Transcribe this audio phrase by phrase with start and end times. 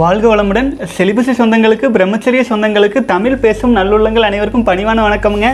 [0.00, 0.68] வாழ்க வளமுடன்.
[0.96, 5.48] செலிபசி சொந்தங்களுக்கு பிரம்மச்சரிய சொந்தங்களுக்கு தமிழ் பேசும் நல்லுள்ளங்கள் அனைவருக்கும் பணிவான வணக்கமுங்க.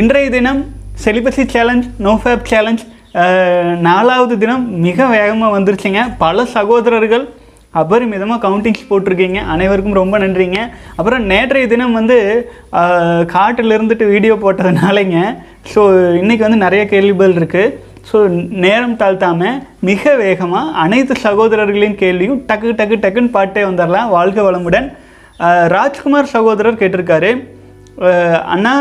[0.00, 0.60] இன்றைய தினம்
[1.04, 2.82] celibacy challenge no fap challenge
[3.86, 6.02] நாலாவது தினம் மிக வேகமாக வந்துருச்சுங்க.
[6.22, 7.24] பல சகோதரர்கள்
[7.82, 9.40] அபரிமிதமாக கவுண்டிங்ஸ் போட்டிருக்கீங்க.
[9.54, 10.60] அனைவருக்கும் ரொம்ப நன்றிங்க.
[10.98, 12.18] அப்புறம் நேற்றைய தினம் வந்து
[13.34, 15.18] காட்டில் இருந்துட்டு வீடியோ போட்டதுனாலங்க
[15.74, 15.80] ஸோ
[16.22, 17.74] இன்றைக்கி வந்து நிறைய கேள்விகள் இருக்குது
[18.08, 18.18] ஸோ
[18.64, 19.58] நேரம் தாழ்த்தாமல்
[19.88, 24.86] மிக வேகமாக அனைத்து சகோதரர்களின் கேள்வியும் டக்கு டக்கு டக்குன்னு பாட்டே வந்துடலாம் வாழ்க வளமுடன்.
[25.74, 27.30] ராஜ்குமார் சகோதரர் கேட்டிருக்காரு.
[28.54, 28.72] அண்ணா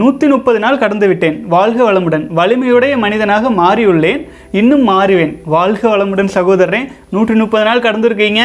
[0.00, 1.36] நூற்றி முப்பது நாள் கடந்து விட்டேன்.
[1.54, 2.24] வாழ்க வளமுடன்.
[2.38, 4.22] வலிமையுடைய மனிதனாக மாறியுள்ளேன்.
[4.60, 5.34] இன்னும் மாறுவேன்.
[5.54, 6.80] வாழ்க வளமுடன் சகோதரரே.
[7.14, 8.42] நூற்றி முப்பது நாள் கடந்திருக்கீங்க.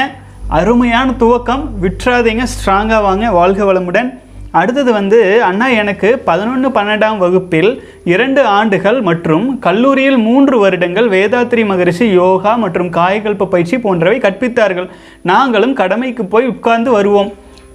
[0.59, 1.63] அருமையான துவக்கம்.
[1.83, 2.45] விட்டுறாதீங்க.
[2.53, 3.25] ஸ்ட்ராங்காக வாங்க.
[3.39, 4.11] வாழ்க வளமுடன்.
[4.59, 7.71] அடுத்தது வந்து அண்ணா எனக்கு பதினொன்று பன்னெண்டாம் வகுப்பில்
[8.13, 14.87] இரண்டு ஆண்டுகள் மற்றும் கல்லூரியில் மூன்று வருடங்கள் வேதாத்ரி மகரிஷி யோகா மற்றும் காயகல்ப பயிற்சி போன்றவை கற்பித்தார்கள்.
[15.31, 17.31] நாங்களும் கடமைக்கு போய் உட்கார்ந்து வருவோம்.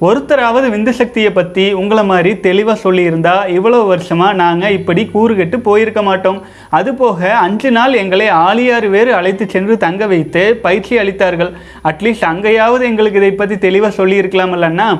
[0.09, 6.39] ஒருத்தராவது விந்து சக்தியை பற்றி உங்களை மாதிரி தெளிவாக சொல்லியிருந்தா இவ்வளோ வருஷமாக நாங்கள் இப்படி கூறுகட்டு போயிருக்க மாட்டோம்.
[6.79, 11.55] அதுபோக அஞ்சு நாள் எங்களை ஆலியாறு வேறு அழைத்து சென்று தங்க வைத்து பயிற்சி அளித்தார்கள்.
[11.91, 14.91] அட்லீஸ்ட் அங்கேயாவது எங்களுக்கு இதை பற்றி தெளிவாக சொல்லியிருக்கலாமல்லண்ணா?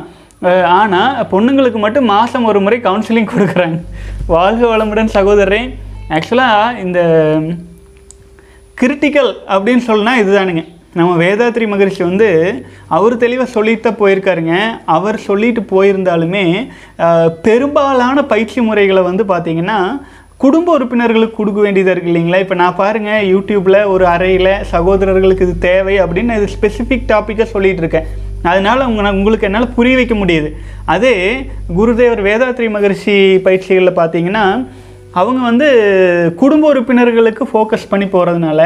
[0.79, 3.79] ஆனால் பொண்ணுங்களுக்கு மட்டும் மாதம் ஒரு முறை கவுன்சிலிங் கொடுக்குறாங்க.
[4.35, 5.63] வாழ்க வளமுடன் சகோதரரே.
[6.17, 7.01] ஆக்சுவலாக இந்த
[8.81, 10.63] கிரிட்டிக்கல் அப்படின்னு சொல்லினா இதுதானுங்க.
[10.99, 12.29] நம்ம வேதாத்ரி மகரிஷி வந்து
[12.97, 14.55] அவர் தெளிவாக சொல்லிட்டு தான் போயிருக்காருங்க.
[14.95, 16.45] அவர் சொல்லிட்டு போயிருந்தாலுமே
[17.47, 19.79] பெரும்பாலான பயிற்சி முறைகளை வந்து பார்த்திங்கன்னா
[20.45, 22.43] குடும்ப உறுப்பினர்களுக்கு கொடுக்க வேண்டியதாக இருக்கு இல்லைங்களா?
[22.45, 28.09] இப்போ நான் பாருங்கள் யூடியூப்பில் ஒரு அறையில் சகோதரர்களுக்கு இது தேவை அப்படின்னு இது ஸ்பெசிஃபிக் டாப்பிக்காக சொல்லிகிட்டு இருக்கேன்.
[28.49, 30.51] அதனால் உங்க உங்களுக்கு என்னால் புரிய வைக்க முடியுது.
[30.95, 31.15] அதே
[31.79, 33.17] குருதேவர் வேதாத்ரி மகரிஷி
[33.49, 34.45] பயிற்சிகளில் பார்த்தீங்கன்னா
[35.21, 35.69] அவங்க வந்து
[36.41, 38.61] குடும்ப உறுப்பினர்களுக்கு ஃபோக்கஸ் பண்ணி போகிறதுனால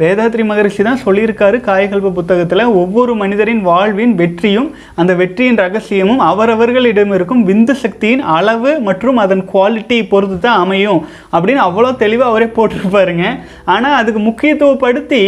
[0.00, 4.68] வேதாத்ரி மகரிஷி தான் சொல்லியிருக்காரு காயகல்ப புத்தகத்தில் ஒவ்வொரு மனிதரின் வாழ்வின் வெற்றியும்
[5.00, 11.02] அந்த வெற்றியின் ரகசியமும் அவரவர்களிடம் இருக்கும் விந்து சக்தியின் அளவு மற்றும் அதன் குவாலிட்டி பொறுத்து தான் அமையும்
[11.32, 13.26] அப்படின்னு அவ்வளோ தெளிவாக அவரே போட்டிருப்பாருங்க.
[13.64, 15.22] ஆனால் அதுக்கு முக்கியத்துவப்படுத்தி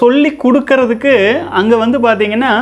[0.00, 1.14] சொல்லி கொடுக்கறதுக்கு
[1.58, 2.52] அங்கே வந்து பார்த்தீங்கன்னா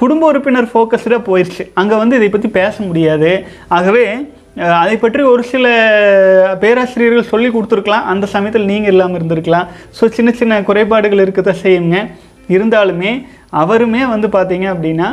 [0.00, 3.30] குடும்ப உறுப்பினர் ஃபோக்கஸ்டாக போயிடுச்சு அங்கே வந்து இதை பற்றி பேச முடியாது.
[3.78, 4.04] ஆகவே
[4.82, 5.66] அதை பற்றி ஒரு சில
[6.62, 8.06] பேராசிரியர்கள் சொல்லி கொடுத்துருக்கலாம்.
[8.12, 9.66] அந்த சமயத்தில் நீங்கள் இல்லாமல் இருந்திருக்கலாம்.
[9.98, 11.98] ஸோ சின்ன சின்ன குறைபாடுகள் இருக்க தான் செய்யுங்க.
[12.54, 13.12] இருந்தாலுமே
[13.62, 15.08] அவருமே வந்து பார்த்தீங்க அப்படின்னா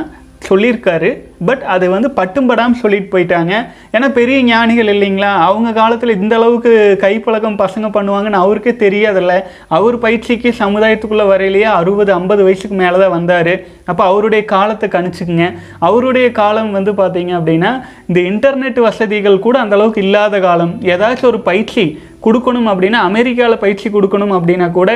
[0.47, 1.09] சொல்லியிருக்காரு.
[1.47, 3.53] பட் அது வந்து பட்டும்படாமல் சொல்லிட்டு போயிட்டாங்க.
[3.96, 5.31] ஏன்னா பெரிய ஞானிகள் இல்லைங்களா?
[5.47, 6.72] அவங்க காலத்தில் இந்த அளவுக்கு
[7.03, 9.35] கைப்பழக்கம் பசங்க பண்ணுவாங்கன்னு அவருக்கே தெரியாதில்ல.
[9.78, 13.53] அவர் பயிற்சிக்கு சமுதாயத்துக்குள்ளே வரையிலேயே அறுபது ஐம்பது வயசுக்கு மேலே தான் வந்தார்.
[13.91, 15.47] அப்போ அவருடைய காலத்தை கணிச்சுக்குங்க.
[15.90, 17.73] அவருடைய காலம் வந்து பார்த்தீங்க அப்படின்னா
[18.09, 20.75] இந்த இன்டர்நெட் வசதிகள் கூட அந்த அளவுக்கு இல்லாத காலம்.
[20.96, 21.85] ஏதாச்சும் ஒரு பயிற்சி
[22.28, 24.91] கொடுக்கணும் அப்படின்னா அமெரிக்காவில் பயிற்சி கொடுக்கணும் அப்படின்னா கூட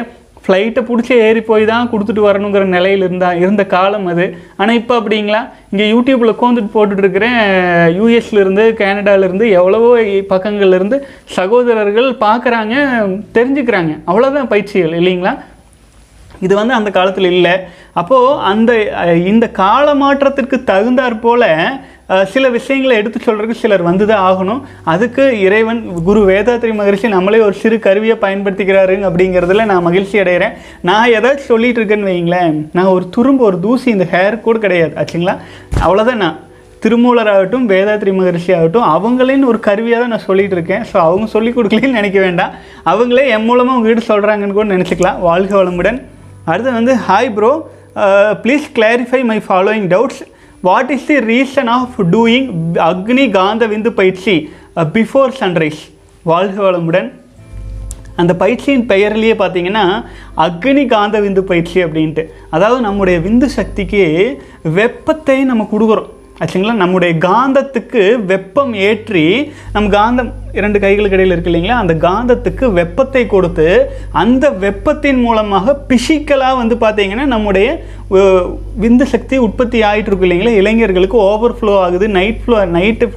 [0.45, 4.25] ஃப்ளைட்டை பிடிச்சி ஏறி போய் தான் கொடுத்துட்டு வரணுங்கிற நிலையில் இருந்தா இருந்த காலம் அது.
[4.61, 5.41] ஆனால் இப்போ அப்படிங்களா?
[5.71, 7.39] இங்கே யூடியூப்பில் உட்காந்துட்டு போட்டுட்ருக்கிறேன்
[7.99, 9.89] யூஎஸ்லேருந்து கேனடாவிலேருந்து எவ்வளவோ
[10.33, 10.99] பக்கங்கள்லேருந்து
[11.37, 12.75] சகோதரர்கள் பார்க்குறாங்க
[13.37, 13.93] தெரிஞ்சுக்கிறாங்க.
[14.11, 15.33] அவ்வளோதான் பயிற்சிகள் இல்லைங்களா?
[16.45, 17.55] இது வந்து அந்த காலத்தில் இல்லை.
[17.99, 18.71] அப்போது அந்த
[19.31, 21.49] இந்த கால மாற்றத்திற்கு தகுந்தாற் போல்
[22.33, 24.61] சில விஷயங்களை எடுத்து சொல்கிறதுக்கு சிலர் வந்து தான் ஆகணும்.
[24.93, 30.53] அதுக்கு இறைவன் குரு வேதாத்ரி மகரிஷி நம்மளே ஒரு சிறு கருவியை பயன்படுத்திக்கிறாருங்க அப்படிங்கிறதுல நான் மகிழ்ச்சி அடைகிறேன்.
[30.89, 34.93] நான் ஏதாச்சும் சொல்லிகிட்டு இருக்கேன்னு வைங்களேன் நான் ஒரு துரும்பு ஒரு தூசி இந்த ஹேர் கூட கிடையாது.
[35.03, 35.35] ஆச்சுங்களா?
[35.85, 36.37] அவ்வளோதான் நான்.
[36.83, 40.83] திருமூலர் ஆகட்டும் வேதாத்ரி மகரிஷி ஆகட்டும் அவங்களின் ஒரு கருவியாக தான் நான் சொல்லிட்டு இருக்கேன்.
[40.89, 42.51] ஸோ அவங்க சொல்லி கொடுக்கலன்னு நினைக்க வேண்டாம்.
[42.91, 45.19] அவங்களே என் மூலமாக உங்கள் வீடு சொல்கிறாங்கன்னு கூட நினச்சிக்கலாம்.
[45.29, 45.99] வாழ்க வளமுடன்.
[46.51, 47.51] அடுத்து வந்து hi bro
[48.43, 50.21] please clarify my following doubts
[50.65, 52.47] what is the reason of doing
[52.91, 54.35] அக்னி காந்த விந்து பயிற்சி
[54.97, 55.81] பிஃபோர் சன்ரைஸ்
[56.31, 57.09] வாழ்க வளமுடன்
[58.21, 59.85] அந்த பயிற்சியின் பெயர்லேயே பார்த்தீங்கன்னா
[60.45, 62.23] அக்னி காந்த விந்து பயிற்சி அப்படின்ட்டு.
[62.55, 64.03] அதாவது நம்முடைய விந்து சக்திக்கு
[64.77, 66.11] வெப்பத்தை நம்ம கொடுக்குறோம்.
[66.43, 66.73] ஆச்சுங்களா?
[66.81, 68.01] நம்முடைய காந்தத்துக்கு
[68.31, 69.23] வெப்பம் ஏற்றி
[69.75, 71.77] நம்ம காந்தம் இரண்டு கைகளுக்கு இடையில் இருக்கு இல்லைங்களா?
[71.83, 73.67] அந்த காந்தத்துக்கு வெப்பத்தை கொடுத்து
[74.21, 77.69] அந்த வெப்பத்தின் மூலமாக பிசிக்கலாக வந்து பார்த்தீங்கன்னா நம்முடைய
[78.83, 80.57] விந்து சக்தி உற்பத்தி ஆகிட்டு இருக்கு இல்லைங்களா?
[80.61, 83.07] இளைஞர்களுக்கு ஓவர் ஃப்ளோ ஆகுது night flow night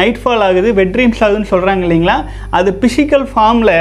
[0.00, 2.18] night fall ஆகுது வெட்ரீம்ஸ் ஆகுதுன்னு சொல்கிறாங்க இல்லைங்களா?
[2.58, 3.76] அது பிசிக்கல் ஃபார்மில்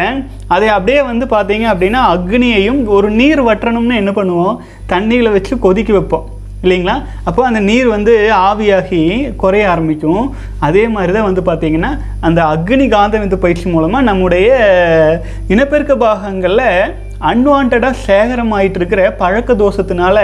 [0.56, 4.58] அதை அப்படியே வந்து பார்த்தீங்க அப்படின்னா அக்னியையும் ஒரு நீர் வற்றணும்னு என்ன பண்ணுவோம்?
[4.94, 6.28] தண்ணியில் வச்சு கொதிக்க வைப்போம்.
[6.66, 6.94] இல்லைங்களா?
[7.30, 8.14] அப்போ அந்த நீர் வந்து
[8.50, 9.00] ஆவியாகி
[9.42, 10.26] குறைய ஆரம்பிக்கும்.
[10.68, 11.90] அதே மாதிரி தான் வந்து பார்த்திங்கன்னா
[12.28, 14.48] அந்த அக்னி காந்த விந்து பயிற்சி மூலமாக நம்முடைய
[15.54, 16.70] இனப்பெருக்க பாகங்களில்
[17.32, 20.18] அன்வான்டாக சேகரமாயிட்டு இருக்கிற பழக்க தோஷத்தினால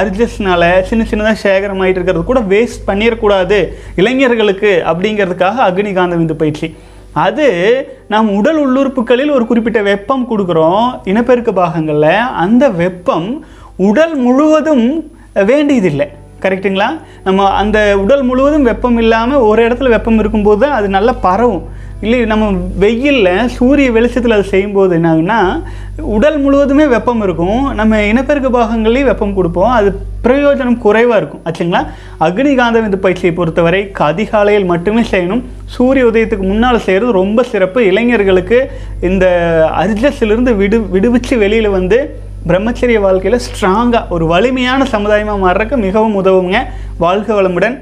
[0.00, 3.58] அர்ஜஸ்னால சின்ன சின்னதாக சேகரமாயிட்டு இருக்கிறது கூட வேஸ்ட் பண்ணிடக்கூடாது
[4.02, 6.68] இளைஞர்களுக்கு அப்படிங்கிறதுக்காக அக்னி காந்த விந்து பயிற்சி.
[7.26, 7.48] அது
[8.12, 12.14] நம் உடல் உள்ளுறுப்புகளில் ஒரு குறிப்பிட்ட வெப்பம் கொடுக்குறோம் இனப்பெருக்க பாகங்களில்.
[12.44, 13.30] அந்த வெப்பம்
[13.90, 14.88] உடல் முழுவதும்
[15.44, 16.08] வேண்டியதில்லை.
[16.44, 16.88] கரெக்ட்டுங்களா
[17.24, 21.64] நம்ம அந்த உடல் முழுவதும் வெப்பம் இல்லாமல் ஒரு இடத்துல வெப்பம் இருக்கும்போது தான் அது நல்லா பரவும்.
[22.00, 22.46] இல்லை நம்ம
[22.78, 25.38] வெயிலில் சூரிய வெளிச்சத்தில் அது செய்யும்போது என்னாகுன்னா
[26.16, 27.62] உடல் முழுவதுமே வெப்பம் இருக்கும்.
[27.74, 29.70] நம்ம இனப்பெருக்க பாகங்கள்லேயும் வெப்பம் கொடுப்போம்.
[29.70, 29.88] அது
[30.26, 31.42] பிரயோஜனம் குறைவாக இருக்கும்.
[31.48, 31.82] ஆச்சுங்களா?
[32.26, 35.42] அக்னிகாந்த விந்து பயிற்சியை பொறுத்தவரை அதிகாலையில் மட்டுமே செய்யணும்.
[35.76, 37.86] சூரிய உதயத்துக்கு முன்னால் செய்கிறது ரொம்ப சிறப்பு.
[37.86, 39.26] இளைஞர்களுக்கு இந்த
[39.82, 41.98] அர்ஜஸ்லேருந்து விடு விடுவிச்சு வெளியில் வந்து
[42.48, 46.56] பிரம்மச்சரிய வாழ்க்கையில் ஸ்ட்ராங்காக ஒரு வலிமையான சமுதாயமாக மாறுறதுக்கு மிகவும் உதவுங்க.
[47.04, 47.76] வாழ்க வளமுடன்.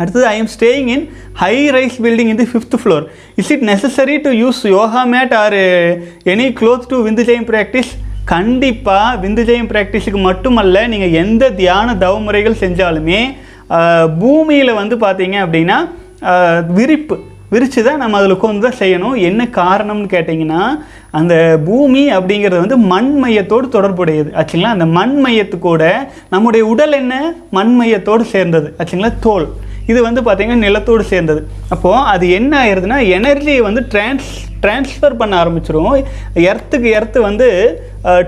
[0.00, 1.02] அடுத்தது I am staying in
[1.42, 3.04] high rise building in the fifth floor
[3.40, 5.58] is it necessary to use yoga mat or
[6.34, 7.92] any cloth to விந்து ஜெயம் ப்ராக்டிஸ்
[8.32, 13.20] கண்டிப்பாக விந்து ஜெயம் ப்ராக்டிஸுக்கு மட்டுமல்ல நீங்கள் எந்த தியான தவ முறைகள் செஞ்சாலுமே
[14.22, 15.78] பூமியில் வந்து பார்த்தீங்க அப்படின்னா
[16.78, 17.16] விரிப்பு.
[17.54, 19.16] விரித்து தான் நம்ம அதில் உட்காந்து தான் செய்யணும்.
[19.28, 20.62] என்ன காரணம்னு கேட்டிங்கன்னா
[21.20, 21.34] அந்த
[21.66, 24.30] பூமி அப்படிங்கிறது வந்து மண் மையத்தோடு தொடர்புடையது.
[24.40, 24.74] ஆச்சுங்களா?
[24.76, 25.84] அந்த மண் மையத்துக்கூட
[26.30, 27.14] நம்முடைய உடல் என்ன?
[27.50, 28.68] மண் மையத்தோடு சேர்ந்தது.
[28.78, 29.12] ஆச்சுங்களா?
[29.26, 29.46] தோல்.
[29.90, 31.40] இது வந்து பார்த்திங்கன்னா நிலத்தோடு சேர்ந்தது.
[31.74, 34.32] அப்போது அது என்ன ஆயிடுதுன்னா எனர்ஜியை வந்து ட்ரான்ஸ்
[34.64, 35.94] ட்ரான்ஸ்ஃபர் பண்ண ஆரம்பிச்சிரும்.
[36.50, 37.46] எர்த்துக்கு எர்த்து வந்து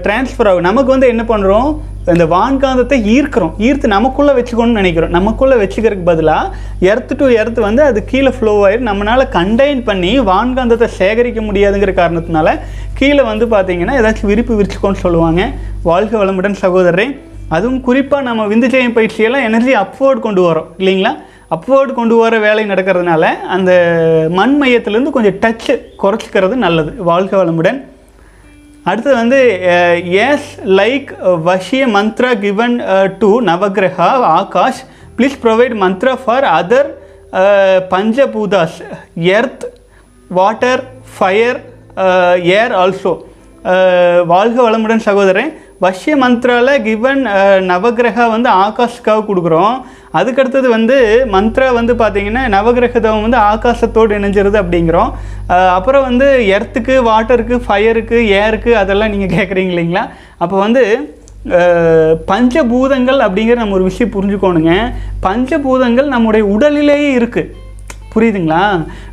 [0.07, 0.67] ட்ரான்ஸ்ஃபர் ஆகும்.
[0.71, 1.69] நமக்கு வந்து என்ன பண்ணுறோம்
[2.15, 3.55] இந்த வான்காந்தத்தை ஈர்க்கிறோம்.
[3.67, 5.15] ஈர்த்து நமக்குள்ளே வச்சுக்கணும்னு நினைக்கிறோம்.
[5.17, 6.51] நமக்குள்ளே வச்சுக்கிறதுக்கு பதிலாக
[6.91, 12.53] எர்த்து டு எர்த்து வந்து அது கீழே ஃப்ளோ ஆயிரும் நம்மளால் கண்டெயின் பண்ணி வான்காந்தத்தை சேகரிக்க முடியாதுங்கிற காரணத்தினால
[13.01, 15.49] கீழே வந்து பார்த்திங்கன்னா ஏதாச்சும் விரிப்பு விரிச்சுக்கோன்னு சொல்லுவாங்க.
[15.89, 17.09] வாழ்க வளமுடன் சகோதரரே.
[17.57, 20.71] அதுவும் குறிப்பாக நம்ம விந்துஜயம் பயிற்சியெல்லாம் எனர்ஜி அப்வோர்ட் கொண்டு வரோம்.
[20.83, 21.15] இல்லைங்களா?
[21.55, 23.25] அப்வேர்டு கொண்டு வர வேலை நடக்கிறதுனால
[23.57, 23.73] அந்த
[24.39, 26.91] மண் மையத்திலேருந்து கொஞ்சம் டச்சு குறைச்சிக்கிறது நல்லது.
[27.11, 27.79] வாழ்க வளமுடன்.
[28.89, 29.39] அடுத்தது வந்து
[30.27, 31.09] எஸ் லைக்
[31.49, 32.77] வஷிய mantra given
[33.21, 34.09] to நவகிரகா
[34.39, 34.83] Akash.
[35.17, 36.91] Please provide mantra for other
[37.93, 38.81] பஞ்சபூதாஸ்
[39.39, 39.65] earth
[40.39, 40.83] water
[41.17, 41.59] fire
[42.59, 43.13] air also
[44.33, 45.53] வாழ்க வளமுடன் சகோதரன்
[45.85, 47.23] வஷ்ய மந்த்ராவில் கிவன்
[47.71, 49.75] நவகிரகா வந்து ஆகாஷ்காக கொடுக்குறோம்.
[50.19, 50.97] அதுக்கடுத்தது வந்து
[51.35, 55.11] மந்த்ரா வந்து பார்த்திங்கன்னா நவகிரகதவம் வந்து ஆகாசத்தோடு இணைஞ்சிருது அப்படிங்கிறோம்.
[55.77, 60.05] அப்புறம் வந்து எர்த்துக்கு வாட்டருக்கு ஃபயருக்கு ஏருக்கு அதெல்லாம் நீங்கள் கேட்குறீங்க இல்லைங்களா?
[60.45, 60.85] அப்போ வந்து
[62.33, 64.73] பஞ்சபூதங்கள் அப்படிங்கிற நம்ம ஒரு விஷயம் புரிஞ்சுக்கோணுங்க.
[65.27, 67.53] பஞ்சபூதங்கள் நம்முடைய உடலிலேயே இருக்குது
[68.17, 68.63] புரியுதுங்களா?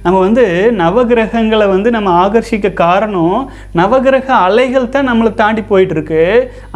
[0.03, 0.44] நம்ம வந்து
[0.81, 3.38] நவகிரகங்களை வந்து நம்ம ஆகர்ஷிக்க காரணம்
[3.79, 6.21] நவகிரக அலைகள் தான் நம்மளை தாண்டி போயிட்டுருக்கு.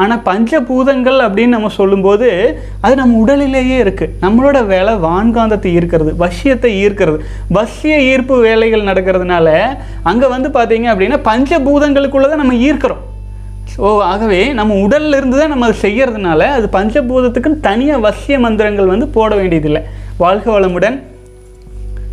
[0.01, 2.29] ஆனால் பஞ்சபூதங்கள் அப்படின்னு நம்ம சொல்லும்போது
[2.85, 7.19] அது நம்ம உடலிலேயே இருக்குது நம்மளோட வேலை வான்காந்தத்தை ஈர்க்கிறது வசியத்தை ஈர்க்கிறது.
[7.59, 9.49] வசிய ஈர்ப்பு வேலைகள் நடக்கிறதுனால
[10.11, 13.03] அங்கே வந்து பார்த்தீங்க அப்படின்னா பஞ்சபூதங்களுக்குள்ளே தான் நம்ம ஈர்க்கிறோம்.
[13.73, 19.07] ஸோ ஆகவே நம்ம உடல்ல இருந்து தான் நம்ம அதை செய்கிறதுனால அது பஞ்சபூதத்துக்குன்னு தனியாக வசிய மந்திரங்கள் வந்து
[19.17, 19.81] போட வேண்டியதில்லை.
[20.23, 20.97] வாழ்க வளமுடன்.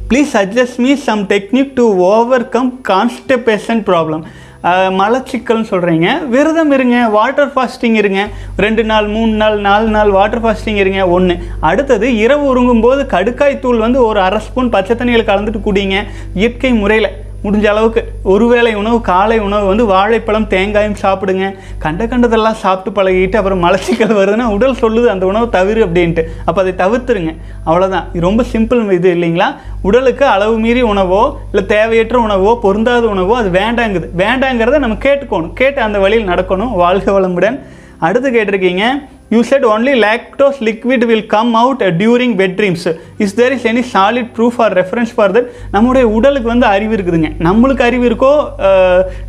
[0.09, 1.85] Please suggest me some technique to
[2.55, 4.25] overcome constipation problem
[4.99, 8.21] மலச்சிக்கல்னு சொல்கிறீங்க விரதம் இருங்க வாட்டர் ஃபாஸ்டிங் இருங்க.
[8.65, 11.35] ரெண்டு நாள் மூணு நாள் நாலு நாள் வாட்டர் ஃபாஸ்டிங் இருங்க ஒன்று
[11.71, 15.99] அடுத்தது இரவு உறங்கும் போது கடுக்காய் தூள் வந்து ஒரு அரை ஸ்பூன் பச்சை தண்ணியில் கலந்துட்டு குடிங்க.
[16.41, 17.11] இயற்கை முறையில்.
[17.45, 21.47] முடிஞ்ச அளவுக்கு ஒருவேளை உணவு காலை உணவு வந்து வாழைப்பழம் தேங்காயும் சாப்பிடுங்க.
[21.79, 26.23] கண்ட கண்டதெல்லாம் சாப்பிட்டு பழகிட்டு அப்புறம் மலச்சிக்கல் வருதுன்னா உடல் சொல்லுது அந்த உணவு தவிர அப்படின்ட்டு.
[26.45, 27.35] அப்போ அதை தவிர்த்துருங்க.
[27.67, 29.49] அவ்வளோதான் இது ரொம்ப சிம்பிள் இது இல்லைங்களா?
[29.83, 34.09] உடலுக்கு அளவு மீறி உணவோ இல்லை தேவையற்ற உணவோ பொருந்தாத உணவோ அது வேண்டாங்குது.
[34.23, 35.53] வேண்டாங்கிறத நம்ம கேட்டுக்கணும்.
[35.53, 36.75] கேட்டு அந்த வழியில் நடக்கணும்.
[36.85, 37.59] வாழ்க வளமுடன்.
[37.99, 38.85] அடுத்து கேட்டிருக்கீங்க
[39.35, 42.89] you said only lactose liquid will come out during bed dreams
[43.27, 47.31] is there is any solid proof or reference for that நம்முடைய உடலுக்கு வந்து அறிவு இருக்குதுங்க.
[47.49, 48.35] நம்மளுக்கு அறிவு இருக்கோ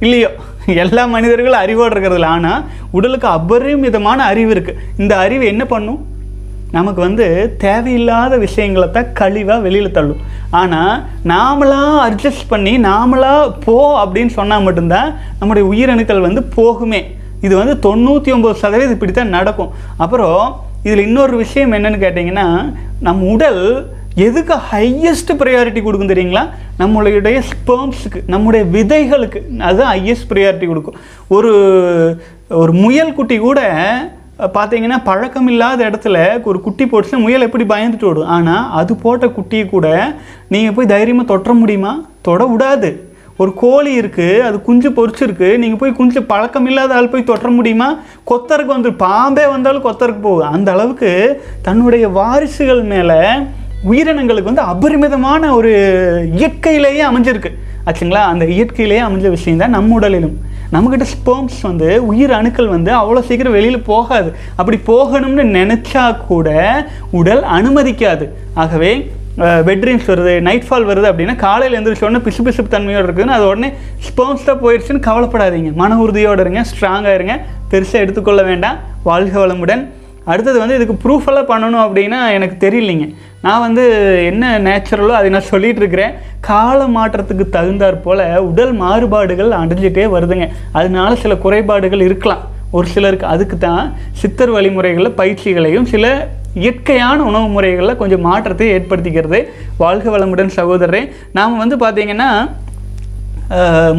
[0.05, 0.31] இல்லையோ?
[0.83, 2.61] எல்லா மனிதர்களும் அறிவோடு இருக்கிறதுல ஆனால்
[2.97, 6.01] உடலுக்கு அபரிமிதமான அறிவு இருக்குது இந்த அறிவு என்ன பண்ணும்?
[6.77, 7.25] நமக்கு வந்து
[7.63, 10.23] தேவையில்லாத விஷயங்களை தான் கழிவாக வெளியில் தள்ளும்.
[10.61, 10.95] ஆனால்
[11.31, 17.01] நாமளாக அட்ஜஸ்ட் பண்ணி நாமளாக போ அப்படின்னு சொன்னால் மட்டும்தான் நம்முடைய உயிரணுக்கள் வந்து போகுமே.
[17.45, 19.73] இது வந்து தொண்ணூற்றி ஒம்பது சதவீதம் இப்படி தான் நடக்கும்.
[20.03, 20.39] அப்புறம்
[20.87, 22.47] இதில் இன்னொரு விஷயம் என்னன்னு கேட்டிங்கன்னா
[23.05, 23.63] நம் உடல்
[24.25, 26.43] எதுக்கு ஹையஸ்ட் ப்ரையாரிட்டி கொடுக்கும் தெரியுங்களா?
[26.81, 30.99] நம்மளுடைய ஸ்பேம்ஸுக்கு நம்முடைய விதைகளுக்கு அதுதான் ஹையஸ்ட் ப்ரையாரிட்டி கொடுக்கும்.
[31.37, 31.51] ஒரு
[32.61, 33.59] ஒரு முயல் குட்டி கூட
[34.55, 36.17] பார்த்தீங்கன்னா பழக்கம் இல்லாத இடத்துல
[36.49, 38.31] ஒரு குட்டி போட்டுச்சுன்னா முயல் எப்படி பயந்துட்டு ஓடும்?
[38.37, 39.87] ஆனால் அது போட்ட குட்டியை கூட
[40.53, 41.93] நீங்கள் போய் தைரியமாக தொற்ற முடியுமா?
[42.27, 42.89] தொட விடாது.
[43.37, 47.97] ஒரு கோழி இருக்குது அது குஞ்சு பொறிச்சிருக்கு நீங்கள் போய் குஞ்சு பழக்கம் இல்லாத ஆள் போய் தொற்ற முடியுமா?
[48.31, 53.19] கொத்தருக்கு வந்து பாம்பே வந்தாலும் கொத்தருக்கு போகும் அந்த அளவுக்கு தன்னுடைய வாரிசுகள் மேலே
[53.89, 55.71] உயிரினங்களுக்கு வந்து அபரிமிதமான ஒரு
[56.33, 57.51] இயற்கையிலேயே அமைஞ்சிருக்கு.
[57.85, 58.23] ஆச்சுங்களா?
[58.33, 60.37] அந்த இயற்கையிலேயே அமைஞ்ச விஷயம் தான் நம்ம உடலிலும்.
[60.71, 64.35] நம்மக்கிட்ட ஸ்பேம்ஸ் வந்து உயிர் அணுக்கள் வந்து அவ்வளோ சீக்கிரம் வெளியில் போகாது.
[64.55, 66.49] அப்படி போகணும்னு நினச்சா கூட
[67.11, 68.27] உடல் அனுமதிக்காது.
[68.53, 73.47] ஆகவே பெட்ரீம்ஸ் வருது நைட் ஃபால் வருது அப்படின்னா காலையில் எழுந்திரிச்ச உடனே பிசு பிசுப்பு தன்மையோடு இருக்குதுன்னு அது
[73.47, 73.69] உடனே
[74.07, 75.73] ஸ்பேம்ஸ் போயிடுச்சுன்னு கவலைப்படாதீங்க.
[75.81, 77.35] மன உறுதியோடு இருங்க ஸ்ட்ராங்காக இருங்க.
[77.71, 78.77] பெருசாக எடுத்துக்கொள்ள வேண்டாம்.
[79.03, 79.83] வாழ்க வளமுடன்.
[80.31, 83.07] அடுத்தது வந்து இதுக்கு ப்ரூஃபெல்லாம் பண்ணணும் அப்படின்னா எனக்கு தெரியலைங்க.
[83.41, 83.83] நான் வந்து
[84.25, 86.13] என்ன நேச்சுரலோ அதை நான் சொல்லிகிட்டு இருக்கிறேன்.
[86.39, 90.47] கால மாற்றத்துக்கு தகுந்தாற் போல் உடல் மாறுபாடுகள் அடைஞ்சிட்டே வருதுங்க.
[90.71, 92.43] அதனால சில குறைபாடுகள் இருக்கலாம்.
[92.71, 96.27] ஒரு சிலருக்கு அதுக்கு தான் சித்தர் வழிமுறைகளில் பயிற்சிகளையும் சில
[96.63, 99.39] இயற்கையான உணவு முறைகளில் கொஞ்சம் மாற்றத்தை ஏற்படுத்திக்கிறது.
[99.83, 101.01] வாழ்க வளமுடன் சகோதரரே
[101.37, 102.29] நாம் வந்து பார்த்தீங்கன்னா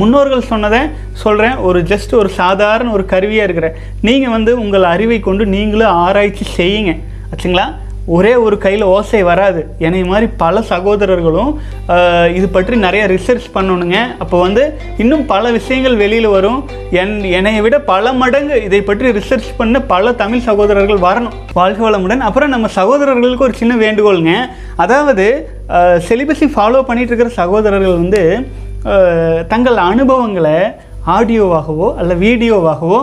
[0.01, 0.81] முன்னோர்கள் சொன்னதை
[1.25, 3.77] சொல்கிறேன் ஒரு ஜஸ்ட் ஒரு சாதாரண ஒரு கருவியாக இருக்கிறேன்.
[4.07, 6.95] நீங்கள் வந்து உங்கள் அறிவை கொண்டு நீங்களும் ஆராய்ச்சி செய்யுங்க.
[7.33, 7.67] ஆச்சுங்களா?
[8.15, 9.61] ஒரே ஒரு கையில் ஓசை வராது.
[9.87, 11.51] என்னை மாதிரி பல சகோதரர்களும்
[12.39, 13.97] இது பற்றி நிறைய ரிசர்ச் பண்ணணுங்க.
[14.23, 14.65] அப்போ வந்து
[15.03, 16.61] இன்னும் பல விஷயங்கள் வெளியில் வரும்.
[17.01, 21.37] என் என்னை விட பல மடங்கு இதை பற்றி ரிசர்ச் பண்ண பல தமிழ் சகோதரர்கள் வரணும்.
[21.59, 22.25] வாழ்க வளமுடன்.
[22.29, 24.35] அப்புறம் நம்ம சகோதரர்களுக்கு ஒரு சின்ன வேண்டுகோளுங்க.
[24.85, 25.27] அதாவது
[26.09, 28.23] செலிபஸை ஃபாலோ பண்ணிகிட்ருக்கிற இருக்கிற சகோதரர்கள் வந்து
[29.53, 30.59] தங்கள் அனுபவங்களை
[31.15, 32.99] ஆடியோவாகவோ அல்ல வீடியோவாகவோ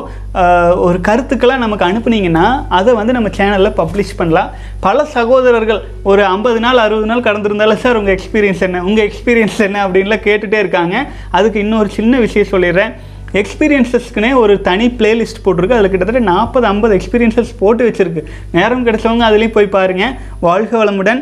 [0.86, 2.46] ஒரு கருத்துக்களாக நமக்கு அனுப்புனீங்கன்னா
[2.78, 4.50] அதை வந்து நம்ம சேனலில் பப்ளிஷ் பண்ணலாம்.
[4.86, 5.82] பல சகோதரர்கள்
[6.12, 8.84] ஒரு ஐம்பது நாள் அறுபது நாள் கடந்திருந்தாலும் சார் உங்கள் எக்ஸ்பீரியன்ஸ் என்ன?
[8.90, 9.80] உங்கள் எக்ஸ்பீரியன்ஸ் என்ன?
[9.88, 10.96] அப்படின்லாம் கேட்டுகிட்டே இருக்காங்க.
[11.40, 12.94] அதுக்கு இன்னொரு சின்ன விஷயம் சொல்லிடுறேன்.
[13.42, 15.78] எக்ஸ்பீரியன்ஸஸ்க்குனே ஒரு தனி பிளேலிஸ்ட் போட்டிருக்கு.
[15.78, 18.24] அதில் கிட்டத்தட்ட நாற்பது ஐம்பது எக்ஸ்பீரியன்ஸஸ் போட்டு வச்சுருக்கு.
[18.58, 20.14] நேரம் கிடைச்சவங்க அதுலேயும் போய் பாருங்கள்
[20.48, 21.22] வாழ்க வளமுடன்.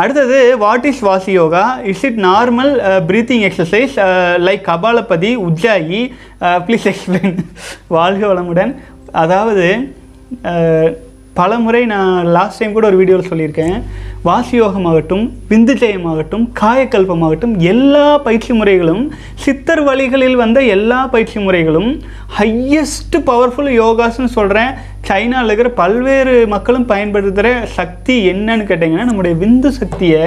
[0.00, 2.72] அடுத்தது வாட் இஸ் வாசி yoga is it normal
[3.10, 3.94] breathing exercise
[4.46, 6.02] like Kapalbhati உஜ்ஜாயி
[6.66, 7.34] please explain
[7.96, 8.72] வாழ்க வளமுடன்.
[9.24, 9.68] அதாவது
[11.40, 13.76] பல முறை நான் லாஸ்ட் டைம் கூட ஒரு வீடியோவில் சொல்லியிருக்கேன்.
[14.26, 19.04] வாசி யோகமாகட்டும் விந்து காயக்கல்பம் காயக்கல்பமாகட்டும் எல்லா பயிற்சி முறைகளும்
[19.44, 21.90] சித்தர் வழிகளில் வந்த எல்லா பயிற்சி முறைகளும்
[22.38, 24.72] ஹையஸ்ட் பவர்ஃபுல் யோகாஸ்னு சொல்கிறேன்
[25.08, 30.24] சைனாவில் இருக்கிற பல்வேறு மக்களும் பயன்படுத்துகிற சக்தி என்னன்னு கேட்டிங்கன்னா நம்முடைய விந்து சக்தியை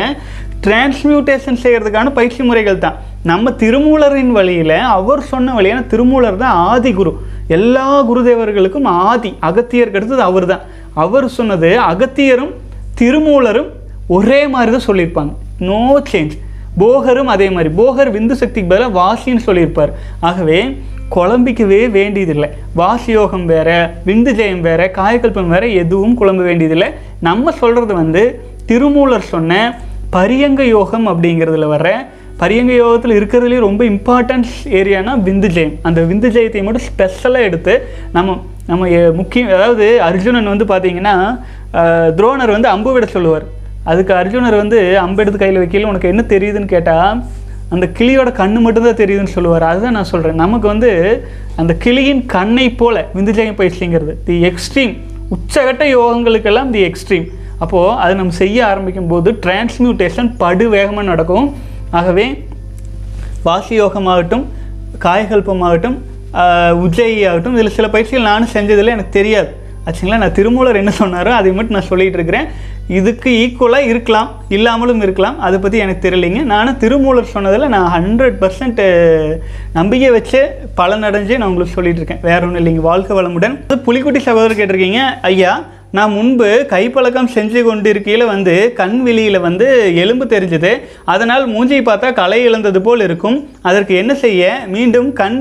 [0.65, 2.97] டிரான்ஸ்மியூட்டேஷன் செய்கிறதுக்கான பயிற்சி முறைகள் தான்.
[3.31, 7.11] நம்ம திருமூலரின் வழியில் அவர் சொன்ன வழியான திருமூலர் தான் ஆதி குரு.
[7.55, 10.63] எல்லா குருதேவர்களுக்கும் ஆதி அகத்தியருக்கு அடுத்தது அவர் தான்
[10.93, 12.53] அவர் சொன்னது அகத்தியரும்
[12.99, 13.69] திருமூலரும்
[14.07, 15.33] ஒரே மாதிரி தான் சொல்லியிருப்பாங்க.
[15.59, 16.31] நோ சேஞ்ச்
[16.79, 17.73] போகரும் அதே மாதிரி.
[17.75, 19.91] போகர் விந்து சக்திக்கு பதிலாக வாசின்னு சொல்லியிருப்பார்.
[20.19, 20.81] ஆகவே
[21.15, 22.49] குழம்பிக்கவே வேண்டியதில்லை.
[22.73, 26.89] வாசி யோகம் வேறு விந்து ஜெயம் வேறு காயக்கல்பம் வேற எதுவும் குழம்ப வேண்டியதில்லை.
[27.19, 29.79] நம்ம சொல்கிறது வந்து திருமூலர் சொன்ன
[30.11, 31.91] பரியங்க யோகம் அப்படிங்கிறதுல வர்ற
[32.43, 37.73] பரியங்க யோகத்தில் இருக்கிறதுலேயே ரொம்ப இம்பார்ட்டன்ஸ் ஏரியானா விந்து ஜெயம் அந்த விந்து ஜெயத்தை மட்டும் ஸ்பெஷலாக எடுத்து
[38.15, 38.83] நம்ம நம்ம
[39.19, 41.15] முக்கியம் அதாவது அர்ஜுனன் வந்து பார்த்தீங்கன்னா
[42.17, 43.45] துரோணர் வந்து அம்பு விட சொல்லுவார்.
[43.91, 47.19] அதுக்கு அர்ஜுனர் வந்து அம்பு எடுத்து கையில் வைக்கல உனக்கு என்ன தெரியுதுன்னு கேட்டால்
[47.73, 49.65] அந்த கிளியோட கண்ணு மட்டும்தான் தெரியுதுன்னு சொல்லுவார்.
[49.71, 50.91] அதுதான் நான் சொல்கிறேன் நமக்கு வந்து
[51.61, 54.93] அந்த கிளியின் கண்ணை போல விந்துஜயம் பயிற்சிங்கிறது தி எக்ஸ்ட்ரீம்
[55.35, 57.27] உச்சகட்ட யோகங்களுக்கெல்லாம் தி எக்ஸ்ட்ரீம்
[57.63, 61.47] அப்போது அது நம்ம செய்ய ஆரம்பிக்கும் போது டிரான்ஸ்மியூட்டேஷன் படு வேகமாக நடக்கும்.
[61.93, 62.25] ஆகவே
[63.43, 64.45] வாசி யோகமாகட்டும்
[64.99, 65.97] காயகல்பமாகட்டும்
[66.41, 69.49] ஆஹ், உஜ்ஜயி ஆகட்டும் இதில் சில பயிற்சிகள் நானும் செஞ்சதில் எனக்கு தெரியாது.
[69.85, 70.17] ஆச்சுங்களா?
[70.17, 72.47] நான் திருமூலர் என்ன சொன்னாரோ அதை மட்டும் நான் சொல்லிகிட்டு இருக்கிறேன்.
[72.89, 76.41] இதுக்கு ஈக்குவலாக இருக்கலாம் இல்லாமலும் இருக்கலாம் அதை பற்றி எனக்கு தெரியலைங்க.
[76.45, 78.81] நானும் திருமூலர் சொன்னதில் நான் ஹண்ட்ரட் பர்சன்ட்
[79.73, 80.39] நம்பிக்கை வச்சு
[80.77, 82.21] பலனடைஞ்சு நான் உங்களுக்கு சொல்லிட்டு இருக்கேன்.
[82.21, 82.83] வேற ஒன்றும் இல்லைங்க.
[82.83, 83.55] வாழ்க்கை வளமுடன்.
[83.65, 85.53] அது புலிக்குட்டி சகோதரர் கேட்டிருக்கீங்க ஐயா
[85.97, 89.67] நான் முன்பு கைப்பழக்கம் செஞ்சு கொண்டிருக்கையில் வந்து கண் விழியில் வந்து
[90.03, 90.71] எலும்பு தெரிஞ்சது.
[91.13, 93.37] அதனால் மூஞ்சியை பார்த்தா களை இழந்தது போல் இருக்கும்.
[93.69, 94.43] அதற்கு என்ன செய்ய?
[94.75, 95.37] மீண்டும் கண்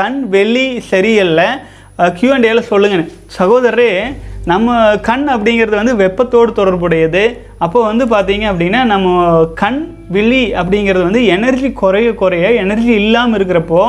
[0.00, 1.40] கண் வெளி சரியல்ல.
[2.18, 3.00] கியூ அண்ட் ஏல சொல்லுங்க
[3.38, 3.90] சகோதரரே
[4.52, 4.74] நம்ம
[5.08, 7.24] கண் அப்படிங்கிறது வந்து வெப்பத்தோடு தொடர்புடையது.
[7.64, 9.08] அப்போ வந்து பார்த்தீங்க அப்படின்னா நம்ம
[9.64, 9.82] கண்
[10.16, 13.80] விழி அப்படிங்கிறது வந்து எனர்ஜி குறைய குறைய எனர்ஜி இல்லாமல் இருக்கிறப்போ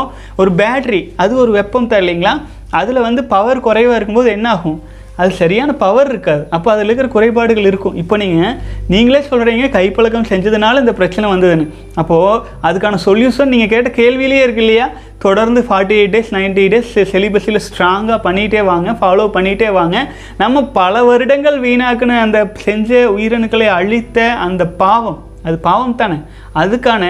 [0.41, 2.33] ஒரு பேட்ரி அது ஒரு வெப்பம் தான் இல்லைங்களா?
[2.79, 4.79] அதில் வந்து பவர் குறைவாக இருக்கும்போது என்ன ஆகும்?
[5.21, 6.43] அது சரியான பவர் இருக்காது.
[6.55, 7.95] அப்போ அதில் இருக்கிற குறைபாடுகள் இருக்கும்.
[8.01, 8.55] இப்போ நீங்கள்
[8.93, 11.65] நீங்களே சொல்கிறீங்க கைப்பழக்கம் செஞ்சதுனால இந்த பிரச்சனை வந்ததுன்னு.
[12.01, 14.87] அப்போது அதுக்கான சொல்யூஷன் நீங்கள் கேட்ட கேள்வியிலேயே இருக்கு இல்லையா?
[15.25, 19.97] தொடர்ந்து forty eight days ninety days செலிபஸில் ஸ்ட்ராங்காக பண்ணிகிட்டே வாங்க ஃபாலோ பண்ணிகிட்டே வாங்க.
[20.41, 26.19] நம்ம பல வருடங்கள் வீணாக்குன அந்த செஞ்ச உயிரணுக்களை அழித்த அந்த பாவம் அது பாவம் தானே?
[26.61, 27.03] அதுக்கான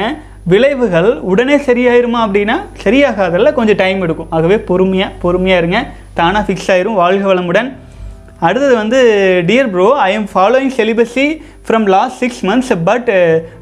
[0.51, 4.29] விளைவுகள் உடனே சரியாயிருமா அப்படின்னா சரியாகாதல்ல கொஞ்சம் டைம் எடுக்கும்.
[4.35, 5.79] ஆகவே பொறுமையாக பொறுமையாக இருங்க.
[6.19, 6.97] தானாக ஃபிக்ஸ் ஆயிரும்.
[7.01, 7.69] வாழ்க வளமுடன்.
[8.39, 8.99] அடுத்தது வந்து
[9.47, 11.27] dear bro I am following celibacy
[11.67, 13.09] from last six months but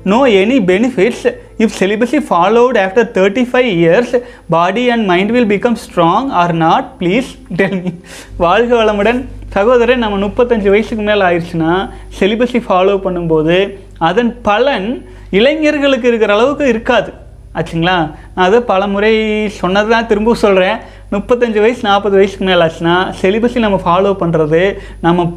[0.04, 1.26] no any benefits
[1.58, 4.14] if celibacy followed after thirty five years
[4.50, 7.30] body and mind will become strong or not please
[7.62, 7.94] tell me
[8.38, 9.22] வாழ்க வளமுடன்.
[9.56, 11.74] சகோதரன் நம்ம முப்பத்தஞ்சு வயசுக்கு மேலே ஆயிடுச்சுன்னா
[12.20, 13.58] celibacy follow பண்ணும்போது
[13.98, 14.90] அதன் பலன்
[15.30, 17.12] இளைஞர்களுக்கு இருக்கிற அளவுக்கு இருக்காது.
[17.58, 17.98] ஆச்சுங்களா?
[18.36, 19.14] நான் அதை பல முறை
[19.50, 20.78] சொன்னது தான் திரும்ப சொல்கிறேன்
[21.14, 24.62] முப்பத்தஞ்சு வயசு நாற்பது வயசுக்கு மேலே ஆச்சுன்னா செலிபஸை நம்ம ஃபாலோ பண்ணுறது
[25.08, 25.28] நம்ம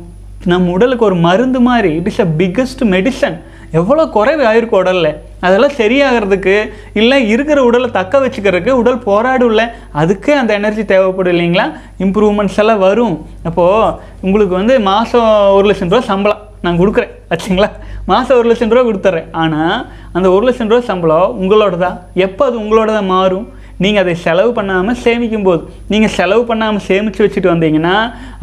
[0.50, 1.88] நம்ம உடலுக்கு ஒரு மருந்து மாதிரி.
[1.98, 3.36] It is a biggest medicine
[3.78, 5.16] எவ்வளோ குறைவு ஆயிருக்கு உடலில்.
[5.46, 6.54] அதெல்லாம் சரியாகிறதுக்கு
[7.00, 9.64] இல்லை இருக்கிற உடலை தக்க வச்சுக்கிறதுக்கு உடல் போராடும்ல
[10.00, 11.66] அதுக்கே அந்த எனர்ஜி தேவைப்படும் இல்லைங்களா?
[12.04, 13.16] இம்ப்ரூவ்மெண்ட்ஸ் எல்லாம் வரும்.
[13.50, 13.92] அப்போது
[14.26, 17.12] உங்களுக்கு வந்து மாதம் ஒரு லட்சம் ரூபா சம்பளம் நான் கொடுக்குறேன்.
[17.32, 17.70] ஆச்சுங்களா?
[18.12, 19.28] மாதம் ஒரு லட்சம் ரூபா கொடுத்துட்றேன்.
[19.42, 19.78] ஆனால்
[20.16, 23.46] அந்த ஒரு லட்சம் ரூபா சம்பளம் உங்களோட தான் எப்போ அது உங்களோட தான் மாறும்?
[23.84, 27.96] நீங்கள் அதை செலவு பண்ணாமல் சேமிக்கும் போது நீங்கள் செலவு பண்ணாமல் சேமித்து வச்சுட்டு வந்தீங்கன்னா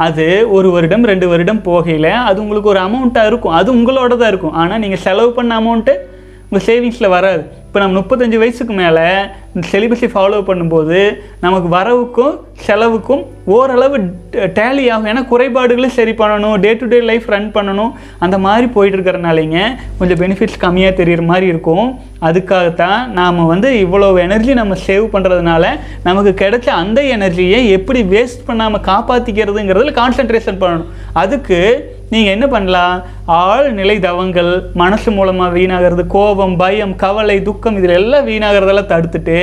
[0.06, 0.26] அது
[0.56, 3.56] ஒரு வருடம் ரெண்டு வருடம் போகையில் அது உங்களுக்கு ஒரு அமௌண்ட்டாக இருக்கும்.
[3.60, 4.56] அது உங்களோட தான் இருக்கும்.
[4.62, 5.94] ஆனால் நீங்கள் செலவு பண்ண அமௌண்ட்டு
[6.48, 7.44] உங்கள் சேவிங்ஸில் வராது.
[7.66, 9.06] இப்போ நம்ம முப்பத்தஞ்சு வயசுக்கு மேலே
[9.54, 10.98] இந்த செலிபஸை ஃபாலோ பண்ணும்போது
[11.44, 12.34] நமக்கு வரவுக்கும்
[12.66, 13.22] செலவுக்கும்
[13.56, 13.96] ஓரளவு
[14.58, 15.08] டேலி ஆகும்.
[15.12, 17.90] ஏன்னா குறைபாடுகளை சரி பண்ணணும் day to day life run பண்ணணும்.
[18.24, 19.58] அந்த மாதிரி போயிட்டுருக்கிறனாலேங்க
[19.98, 21.88] கொஞ்சம் பெனிஃபிட்ஸ் கம்மியாக தெரிகிற மாதிரி இருக்கும்.
[22.28, 25.64] அதுக்காகத்தான் நாம் வந்து இவ்வளோ எனர்ஜி நம்ம சேவ் பண்ணுறதுனால
[26.08, 30.90] நமக்கு கிடைச்ச அந்த எனர்ஜியை எப்படி வேஸ்ட் பண்ணாமல் காப்பாற்றிக்கிறதுங்கிறதுல கான்சென்ட்ரேஷன் பண்ணணும்.
[31.24, 31.60] அதுக்கு
[32.12, 32.96] நீங்கள் என்ன பண்ணலாம்?
[33.36, 34.50] ஆழ்நிலை தவங்கள்
[34.82, 39.38] மனசு மூலமாக வீணாகிறது கோபம் பயம் கவலை துக்கம் இதில் எல்லாம் வீணாகிறதெல்லாம் தடுத்துட்டு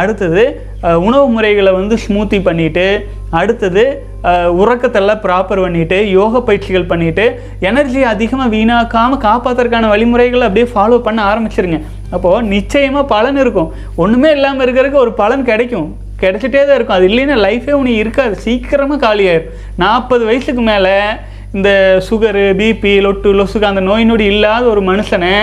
[0.00, 0.44] அடுத்தது
[1.06, 2.86] உணவு முறைகளை வந்து ஸ்மூத்தி பண்ணிவிட்டு
[3.40, 3.84] அடுத்தது
[4.60, 7.24] உறக்கத்தெல்லாம் ப்ராப்பர் பண்ணிவிட்டு யோக பயிற்சிகள் பண்ணிவிட்டு
[7.70, 11.80] எனர்ஜி அதிகமாக வீணாக்காமல் காப்பாற்றுறதுக்கான வழிமுறைகளை அப்படியே ஃபாலோ பண்ண ஆரம்பிச்சிருங்க.
[12.14, 13.70] அப்போது நிச்சயமாக பலன் இருக்கும்.
[14.02, 15.88] ஒன்றுமே இல்லாமல் இருக்கிறதுக்கு ஒரு பலன் கிடைக்கும்.
[16.22, 16.98] கிடைச்சிட்டே தான் இருக்கும்.
[16.98, 18.34] அது இல்லைன்னா லைஃபே உனக்கு இருக்காது.
[18.46, 19.52] சீக்கிரமாக காலியாயிரும்.
[19.82, 20.96] நாற்பது வயசுக்கு மேலே
[21.56, 21.70] இந்த
[22.06, 25.34] சுகரு பிபி லொட்டு லொசுக்கு அந்த நோய் நொடி இல்லாத ஒரு மனுஷனை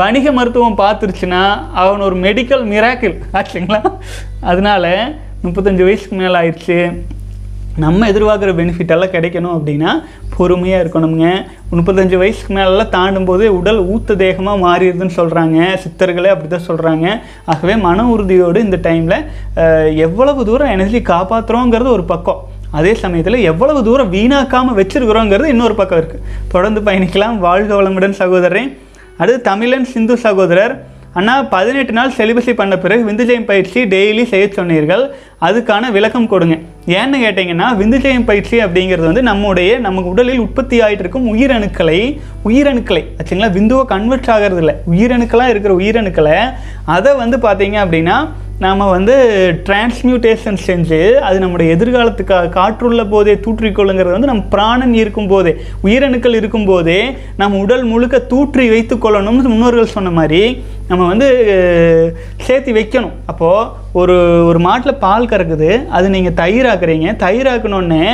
[0.00, 1.44] வணிக மருத்துவம் பார்த்துருச்சுன்னா
[1.82, 3.80] அவன் ஒரு மெடிக்கல் மிராக்கிள் ஆச்சுங்களா?
[4.50, 4.84] அதனால
[5.44, 6.78] முப்பத்தஞ்சு வயசுக்கு மேலே ஆயிடுச்சு.
[7.84, 9.90] நம்ம எதிர்பார்க்குற பெனிஃபிட் எல்லாம் கிடைக்கணும் அப்படின்னா
[10.36, 11.26] பொறுமையாக இருக்கணுங்க
[11.76, 17.06] முப்பத்தஞ்சு வயசுக்கு மேலெல்லாம் தாண்டும் போது உடல் ஊத்த தேகமாக மாறிடுதுன்னு சொல்கிறாங்க சித்தர்களே அப்படி தான் சொல்கிறாங்க
[17.52, 19.26] ஆகவே மன உறுதியோடு இந்த டைமில்
[20.06, 22.40] எவ்வளவு தூரம் எனர்ஜி காப்பாற்றுறோங்கிறது ஒரு பக்கம்.
[22.76, 27.38] அதே சமயத்தில் எவ்வளவு தூரம் வீணாக்காமல் வச்சிருக்கிறோங்கிறது இன்னொரு பக்கம் இருக்குது தொடர்ந்து பயணிக்கலாம்.
[27.46, 28.70] வாழ்க வளமுடன் சகோதரன்
[29.22, 30.74] அடுத்து தமிழன் சிந்து சகோதரர்.
[31.18, 35.04] ஆனால் பதினெட்டு நாள் செலிபஸை பண்ண பிறகு விந்துஜயம் பயிற்சி டெய்லி செய்ய சொன்னீர்கள்.
[35.46, 36.56] அதுக்கான விளக்கம் கொடுங்க.
[36.98, 42.00] ஏன்னு கேட்டிங்கன்னா விந்துஜயம் பயிற்சி அப்படிங்கிறது வந்து நம்முடைய நமக்கு உடலில் உற்பத்தி ஆகிட்டு இருக்கும் உயிரணுக்களை
[42.50, 43.50] உயிரணுக்களை ஆச்சுங்களா?
[43.56, 46.36] விந்துவை கன்வெர்ட் ஆகிறது இல்லை உயிரணுக்களாக இருக்கிற உயிரணுக்களை
[46.96, 48.18] அதை வந்து பார்த்தீங்க அப்படின்னா
[48.62, 49.16] நாம் வந்து
[49.66, 55.52] டிரான்ஸ்மியூட்டேஷன் செஞ்சு அது நம்முடைய எதிர்காலத்துக்காக காற்றுள்ள போதே தூற்றிக்கொள்ளுங்கிறது வந்து நம்ம பிராணன் இருக்கும் போதே
[55.86, 56.98] உயிரணுக்கள் இருக்கும் போதே
[57.40, 60.42] நம்ம உடல் முழுக்க தூற்றி வைத்து கொள்ளணும்னு முன்னோர்கள் சொன்ன மாதிரி
[60.90, 61.28] நம்ம வந்து
[62.46, 63.14] சேர்த்து வைக்கணும்.
[63.30, 64.18] அப்போது ஒரு
[64.50, 68.04] ஒரு மாட்டில் பால் கறக்குது அது நீங்கள் தயிராக்குறீங்க தயிராக்கணுன்னே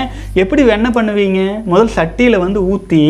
[0.45, 1.41] எப்படி வெண்ணெய் பண்ணுவீங்க?
[1.73, 3.03] முதல் சட்டியில் வந்து ஊற்றி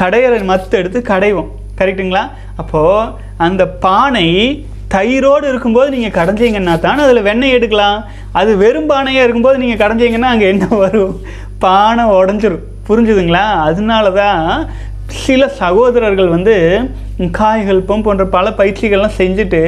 [0.00, 1.52] கடையிற மத்து எடுத்து கடைவோம்.
[1.80, 2.24] கரெக்ட்டுங்களா?
[2.62, 3.12] அப்போது
[3.46, 4.28] அந்த பானை
[4.94, 7.98] தயிரோடு இருக்கும்போது நீங்கள் கடைஞ்சிங்கன்னா தானே அதில் வெண்ணெய் எடுக்கலாம்.
[8.40, 11.14] அது வெறும் பானையாக இருக்கும்போது நீங்கள் கடைஞ்சிங்கன்னா அங்கே என்ன வரும்?
[11.64, 12.66] பானை உடஞ்சிரும்.
[12.88, 13.46] புரிஞ்சுதுங்களா?
[13.68, 14.44] அதனால தான்
[15.24, 16.54] சில சகோதரர்கள் வந்து
[17.38, 19.60] காய்கல்பம் போன்ற பல பயிற்சிகள்லாம் செஞ்சுட்டு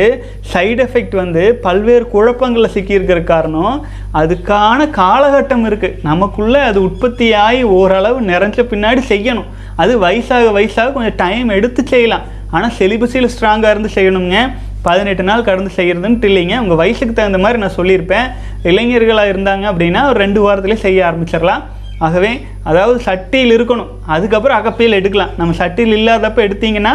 [0.53, 3.77] சைடு எஃபெக்ட் வந்து பல்வேறு குழப்பங்களில் சிக்கியிருக்கிற காரணம்
[4.21, 9.49] அதுக்கான காலகட்டம் இருக்குது நமக்குள்ளே அது உற்பத்தியாகி ஓரளவு நிறைஞ்ச பின்னாடி செய்யணும்.
[9.83, 12.27] அது வயசாக வயசாக கொஞ்சம் டைம் எடுத்து செய்யலாம்.
[12.57, 14.37] ஆனால் செலிபஸில் ஸ்ட்ராங்காக இருந்து செய்யணுங்க.
[14.87, 16.57] பதினெட்டு நாள் கடந்து செய்கிறதுன்ட்டு இல்லைங்க.
[16.65, 18.29] உங்கள் வயசுக்கு தகுந்த மாதிரி நான் சொல்லியிருப்பேன்.
[18.71, 21.63] இளைஞர்களாக இருந்தாங்க அப்படின்னா ஒரு ரெண்டு வாரத்துலேயே செய்ய ஆரம்பிச்சிடலாம்.
[22.07, 22.33] ஆகவே
[22.71, 23.91] அதாவது சட்டியில் இருக்கணும்.
[24.15, 25.33] அதுக்கப்புறம் அகப்பையில் எடுக்கலாம்.
[25.37, 26.95] நம்ம சட்டியில் இல்லாதப்போ எடுத்தீங்கன்னா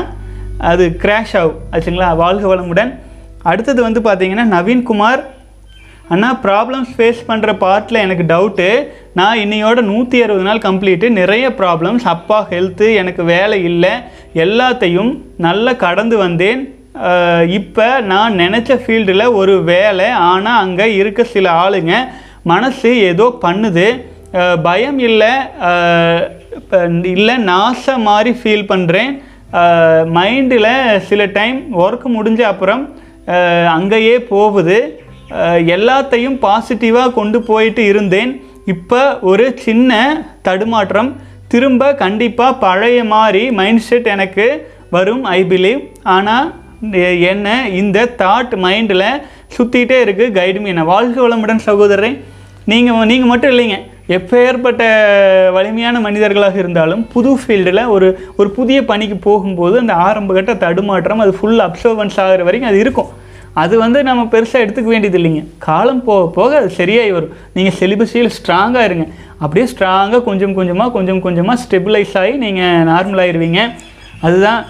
[0.72, 1.60] அது கிராஷ் ஆகும்.
[1.74, 2.10] ஆச்சுங்களா?
[2.24, 2.92] வாழ்க வளமுடன்.
[3.52, 5.24] அடுத்தது வந்து பார்த்தீங்கன்னா நவீன்குமார்
[6.14, 8.68] அண்ணா ப்ராப்ளம்ஸ் ஃபேஸ் பண்ணுற பார்ட்டில் எனக்கு டவுட்டு
[9.20, 13.92] நான் இன்னையோட நூற்றி அறுபது நாள் கம்ப்ளீட்டு நிறைய ப்ராப்ளம்ஸ் அப்பா ஹெல்த்து எனக்கு வேலை இல்லை.
[14.46, 15.12] எல்லாத்தையும்
[15.46, 16.62] நல்லா கடந்து வந்தேன்.
[17.58, 21.94] இப்போ நான் நினச்ச ஃபீல்டில் ஒரு வேலை ஆனால் அங்கே இருக்க சில ஆளுங்க
[22.52, 23.88] மனசு ஏதோ பண்ணுது.
[24.68, 25.34] பயம் இல்லை
[27.14, 29.12] இல்லை நாச மாதிரி ஃபீல் பண்ணுறேன்
[30.18, 30.72] மைண்டில்
[31.10, 32.84] சில டைம் ஒர்க் முடிஞ்ச அப்புறம்
[33.78, 34.78] அங்கேயே போகுது.
[35.76, 38.32] எல்லாத்தையும் பாசிட்டிவாக கொண்டு போயிட்டு இருந்தேன்.
[38.74, 39.02] இப்போ
[39.32, 39.92] ஒரு சின்ன
[40.48, 41.12] தடுமாற்றம்.
[41.54, 44.46] திரும்ப கண்டிப்பாக பழைய மாதிரி மைண்ட் செட் எனக்கு
[44.96, 45.82] வரும் ஐ பிலீவ்
[46.16, 46.48] ஆனால்
[47.32, 47.48] என்ன
[47.82, 49.08] இந்த தாட் மைண்டில்
[49.56, 52.12] சுற்றிக்கிட்டே இருக்குது கைடு மீனை வாழ்க வளமுடன் சகோதரரை.
[52.72, 53.78] நீங்கள் நீங்கள் மட்டும் இல்லைங்க.
[54.16, 54.84] எப்பேற்பட்ட
[55.56, 58.08] வலிமையான மனிதர்களாக இருந்தாலும் புது ஃபீல்டில் ஒரு
[58.40, 63.12] ஒரு புதிய பணிக்கு போகும்போது அந்த ஆரம்ப கட்ட தடுமாற்றம் அது ஃபுல் அப்சர்வன்ஸ் ஆகிற வரைக்கும் அது இருக்கும்.
[63.64, 65.44] அது வந்து நம்ம பெருசாக எடுத்துக்க வேண்டியது இல்லைங்க.
[65.68, 67.34] காலம் போக போக அது சரியாகி வரும்.
[67.56, 69.08] நீங்கள் செலிபஸியில் ஸ்ட்ராங்காக இருங்க.
[69.44, 73.62] அப்படியே ஸ்ட்ராங்காக கொஞ்சம் கொஞ்சமாக கொஞ்சம் கொஞ்சமாக ஸ்டெபிளைஸ் ஆகி நீங்கள் நார்மல் ஆயிடுவீங்க
[74.28, 74.62] அதுதான்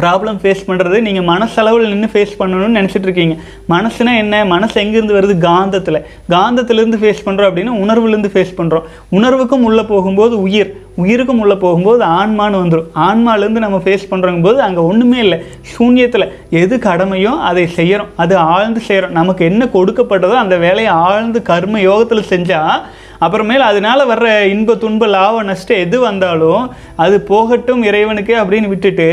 [0.00, 3.34] ப்ராப்ளம் ஃபேஸ் பண்ணுறது நீங்கள் மனசளவில் நின்று ஃபேஸ் பண்ணணும்னு நினச்சிட்டு இருக்கீங்க.
[3.74, 4.44] மனசுனா என்ன?
[4.54, 5.34] மனசு எங்கேருந்து வருது?
[5.48, 5.98] காந்தத்தில்.
[6.34, 8.86] காந்தத்திலேருந்து ஃபேஸ் பண்ணுறோம் அப்படின்னா உணர்வுலேருந்து ஃபேஸ் பண்ணுறோம்
[9.18, 10.70] உணர்வுக்கும் உள்ளே போகும்போது உயிர்.
[11.02, 15.38] உயிருக்கும் உள்ளே போகும்போது ஆன்மான்னு வந்துடும் ஆன்மாலேருந்து நம்ம ஃபேஸ் பண்ணுறோங்க போது அங்கே ஒன்றுமே இல்லை.
[15.74, 16.26] சூன்யத்தில்.
[16.62, 22.28] எது கடமையோ அதை செய்கிறோம் அது ஆழ்ந்து செய்கிறோம் நமக்கு என்ன கொடுக்கப்பட்டதோ அந்த வேலையை ஆழ்ந்து கர்ம யோகத்தில்
[22.32, 22.76] செஞ்சால்
[23.24, 26.62] அப்புறமேல் அதனால் வர்ற இன்ப துன்ப லாப நஷ்டம் எது வந்தாலும்
[27.04, 29.08] அது போகட்டும் இறைவனுக்கு அப்படின்னு விட்டுட்டு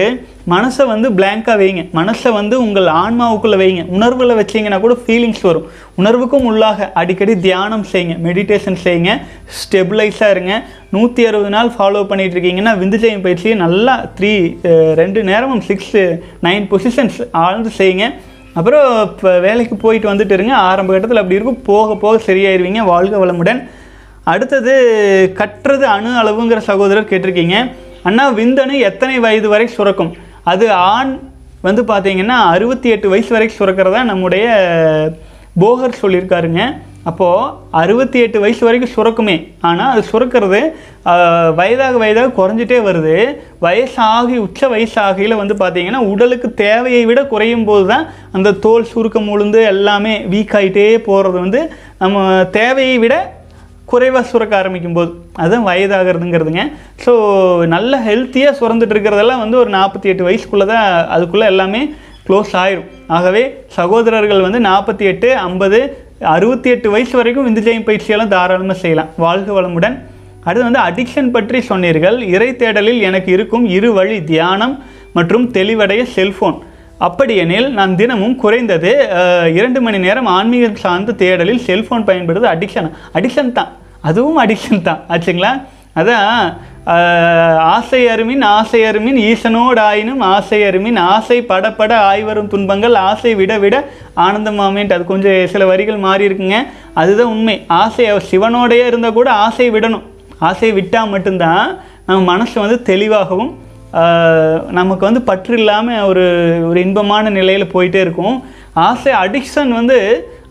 [0.54, 1.82] மனசை வந்து பிளாங்காக வைங்க.
[2.00, 3.82] மனசை வந்து உங்கள் ஆன்மாவுக்குள்ளே வைங்க.
[3.96, 5.66] உணர்வில் வச்சீங்கன்னா கூட ஃபீலிங்ஸ் வரும்.
[6.02, 8.16] உணர்வுக்கும் உள்ளாக அடிக்கடி தியானம் செய்யுங்க.
[8.28, 9.14] மெடிடேஷன் செய்யுங்க.
[9.60, 10.54] ஸ்டெபிளைஸாக இருங்க.
[10.96, 14.34] நூற்றி அறுபது நாள் ஃபாலோ பண்ணிகிட்டு இருக்கீங்கன்னா விந்துஜயம் பயிற்சியை நல்லா த்ரீ
[15.02, 15.98] ரெண்டு நேரமும் சிக்ஸ்
[16.48, 18.08] நைன் பொசிஷன்ஸ் ஆழ்ந்து செய்யுங்க.
[18.60, 20.54] அப்புறம் இப்போ வேலைக்கு போயிட்டு வந்துட்டு இருங்க.
[20.70, 21.62] ஆரம்ப கட்டத்தில் அப்படி இருக்கும்.
[21.72, 22.84] போக போக சரியாயிருவீங்க.
[22.94, 23.60] வாழ்க வளமுடன்.
[24.34, 24.74] அடுத்தது
[25.40, 27.58] கற்றது அணு அளவுங்கிற சகோதரர் கேட்டிருக்கீங்க.
[28.08, 30.12] அண்ணா விந்தணு எத்தனை வயது வரை சுரக்கும்?
[30.52, 31.14] அது ஆண்
[31.68, 34.46] வந்து பார்த்தீங்கன்னா அறுபத்தி எட்டு வயசு வரைக்கும் சுரக்கிறதா நம்முடைய
[35.64, 36.62] போகர் சொல்லியிருக்காருங்க.
[37.10, 39.36] அப்போது அறுபத்தி எட்டு வயசு வரைக்கும் சுரக்குமே.
[39.68, 40.60] ஆனால் அது சுரக்கிறது
[41.60, 43.16] வயதாக வயதாக குறைஞ்சிட்டே வருது.
[43.66, 48.06] வயசாகி உச்ச வயசாகியில் வந்து பார்த்திங்கன்னா உடலுக்கு தேவையை விட குறையும் போது தான்
[48.38, 51.62] அந்த தோல் சுருக்கம் உளுந்து எல்லாமே வீக் ஆகிட்டே போகிறது வந்து
[52.04, 52.28] நம்ம
[52.60, 53.16] தேவையை விட
[53.92, 56.64] குறைவாக சுரக்க ஆரம்பிக்கும் போது அதுதான் வயதாகிறதுங்கிறதுங்க.
[57.06, 57.14] ஸோ
[57.76, 61.82] நல்ல ஹெல்த்தியாக சுரந்துட்டு இருக்கிறதெல்லாம் வந்து ஒரு நாற்பத்தி எட்டு வயசுக்குள்ளே தான் அதுக்குள்ளே எல்லாமே
[62.28, 62.90] க்ளோஸ் ஆயிரும்.
[63.18, 63.44] ஆகவே
[63.78, 65.80] சகோதரர்கள் வந்து நாற்பத்தி எட்டு ஐம்பது
[66.36, 69.12] அறுபத்தி எட்டு வயசு வரைக்கும் விந்துஜயம் பயிற்சியெல்லாம் தாராளமாக செய்யலாம்.
[69.26, 69.98] வாழ்க வளமுடன்.
[70.48, 72.18] அடுத்து வந்து அடிக்ஷன் பற்றி சொன்னீர்கள்.
[72.36, 74.76] இறை தேடலில் எனக்கு இருக்கும் இரு வழி தியானம்
[75.18, 76.58] மற்றும் தெளிவடைய செல்ஃபோன்
[77.06, 78.92] அப்படியெனில் நான் தினமும் குறைந்தது
[79.58, 83.72] இரண்டு மணி நேரம் ஆன்மீகம் சார்ந்த தேடலில் செல்ஃபோன் பயன்படுவது அடிக்ஷன் அடிக்ஷன் தான்.
[84.10, 85.02] அதுவும் அடிக்ஷன் தான்.
[85.14, 85.52] ஆச்சுங்களா?
[86.00, 86.26] அதான்
[87.76, 93.76] ஆசை அருமின் ஆசை அருமின் ஈசனோடு ஆயினும் ஆசை அருமின் ஆசை படப்பட ஆய்வரும் துன்பங்கள் ஆசை விட விட
[94.26, 94.98] ஆனந்தமாமேன்ட்டு.
[94.98, 96.60] அது கொஞ்சம் சில வரிகள் மாறி இருக்குங்க.
[97.02, 97.58] அதுதான் உண்மை.
[97.82, 100.06] ஆசை சிவனோடையே இருந்தால் கூட ஆசையை விடணும்.
[100.50, 101.66] ஆசையை விட்டால் மட்டும்தான்
[102.08, 103.52] நம்ம மனசு வந்து தெளிவாகவும்
[104.78, 106.26] நமக்கு வந்து பற்று இல்லாமல் ஒரு
[106.70, 108.36] ஒரு இன்பமான நிலையில் போயிட்டே இருக்கும்.
[108.88, 109.98] ஆசை அடிக்ஷன் வந்து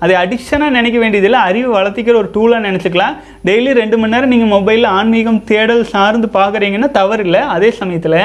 [0.04, 3.14] அதை அடிக்ஷனாக நினைக்க வேண்டியதில்லை அறிவு வளர்த்திக்கிற ஒரு டூலாக நினச்சிக்கலாம்.
[3.48, 7.42] டெய்லி ரெண்டு மணி நேரம் நீங்கள் மொபைலில் ஆன்மீகம் தேடல் சார்ந்து பார்க்குறீங்கன்னா தவறில்லை.
[7.56, 8.20] அதே சமயத்தில்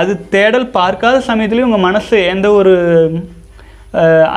[0.00, 2.74] அது தேடல் பார்க்காத சமயத்துலேயும் உங்கள் மனசு எந்த ஒரு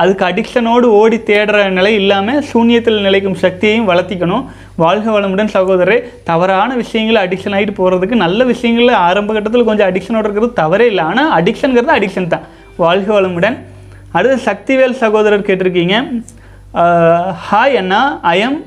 [0.00, 4.44] அதுக்கு அடிக்ஷனோடு ஓடி தேடுற நிலை இல்லாமல் சூன்யத்தில் நிலைக்கும் சக்தியையும் வளர்த்திக்கணும்.
[4.82, 5.98] வாழ்க வளமுடன் சகோதரரே
[6.30, 11.04] தவறான விஷயங்களை அடிக்ஷன் ஆகிட்டு போகிறதுக்கு நல்ல விஷயங்களில் ஆரம்ப கட்டத்தில் கொஞ்சம் அடிக்ஷனோடு இருக்கிறது தவறே இல்லை.
[11.10, 12.46] ஆனால் அடிக்ஷனுங்கிறது அடிக்ஷன் தான்.
[12.84, 13.58] வாழ்க வளமுடன்.
[14.16, 15.96] அடுத்து சக்திவேல் சகோதரர் கேட்டிருக்கீங்க.
[17.48, 18.02] ஹாய் அண்ணா
[18.36, 18.58] ஐஎம்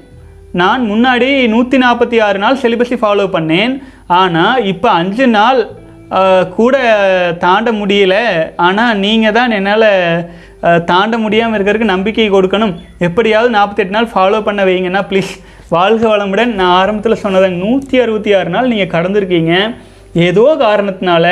[0.59, 3.73] நான் முன்னாடி நூற்றி நாற்பத்தி ஆறு நாள் சிலிபஸை ஃபாலோ பண்ணேன்.
[4.21, 5.59] ஆனால் இப்போ அஞ்சு நாள்
[6.57, 6.75] கூட
[7.43, 8.15] தாண்ட முடியல.
[8.67, 9.89] ஆனால் நீங்கள் தான் என்னால்
[10.89, 12.73] தாண்ட முடியாமல் இருக்கிறதுக்கு நம்பிக்கை கொடுக்கணும்.
[13.07, 15.31] எப்படியாவது நாற்பத்தெட்டு நாள் ஃபாலோ பண்ண வைங்கன்னா ப்ளீஸ்
[15.75, 16.51] வாழ்க வளமுடன்.
[16.59, 19.53] நான் ஆரம்பத்தில் சொன்னதை நூற்றி அறுபத்தி ஆறு நாள் நீங்கள் கடந்திருக்கீங்க.
[20.27, 21.25] ஏதோ காரணத்தினால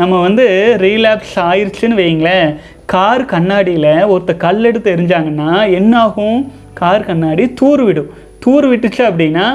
[0.00, 0.44] நம்ம வந்து
[0.84, 2.48] ரீலாப்ஸ் ஆயிடுச்சுன்னு வைங்களேன்
[2.92, 6.38] கார் கண்ணாடியில் ஒருத்த கல் எடுத்து எரிஞ்சாங்கன்னா என்னாகும்?
[6.80, 8.10] கார் கண்ணாடி தூர் விடும்.
[8.44, 9.46] தூர் விட்டுச்சு அப்படின்னா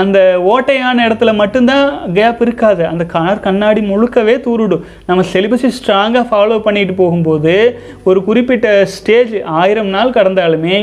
[0.00, 0.18] அந்த
[0.52, 2.82] ஓட்டையான இடத்துல மட்டும்தான் கேப் இருக்காது.
[2.92, 4.84] அந்த கார் கண்ணாடி முழுக்கவே தூருடும்.
[5.08, 7.54] நம்ம செலிபஸை ஸ்ட்ராங்காக ஃபாலோ பண்ணிட்டு போகும்போது
[8.08, 10.78] ஒரு குறிப்பிட்ட ஸ்டேஜ் ஆயிரம் நாள் கடந்தாலுமே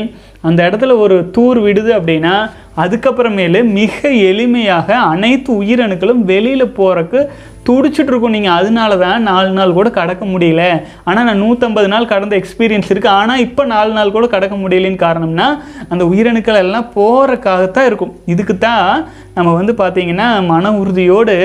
[0.48, 2.34] அந்த இடத்துல ஒரு தூர் விடுது அப்படின்னா
[2.82, 7.20] அதுக்கப்புறமேலு மிக எளிமையாக அனைத்து உயிரணுக்களும் வெளியில் போகிறக்கு
[7.66, 10.62] துடிச்சிட்டு இருக்கும் நீங்கள் அதனால தான் நாலு நாள் கூட கடக்க முடியல.
[11.08, 15.46] ஆனால் நான் நூற்றம்பது நாள் கடந்த எக்ஸ்பீரியன்ஸ் இருக்குது ஆனால் இப்போ நாலு நாள் கூட கடக்க முடியலன்னு காரணம்னா
[15.92, 18.12] அந்த உயிரணுக்கள் எல்லாம் போகிறக்காகத்தான் இருக்கும்.
[18.32, 18.90] இதுக்கு தான்
[19.36, 21.36] நம்ம வந்து பார்த்திங்கன்னா மன உறுதியோடு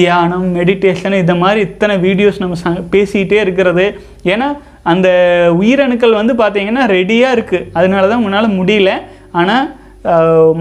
[0.00, 3.86] தியானம் மெடிடேஷன் இந்த மாதிரி இத்தனை வீடியோஸ் நம்ம ச பேசிக்கிட்டே இருக்கிறது.
[4.34, 4.48] ஏன்னா
[4.92, 5.08] அந்த
[5.60, 8.92] உயிரணுக்கள் வந்து பார்த்திங்கன்னா ரெடியாக இருக்குது அதனால தான் உன்னால் முடியல.
[9.40, 9.66] ஆனால்